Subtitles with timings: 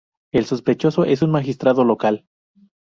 [0.33, 2.25] El sospechoso es un magistrado local.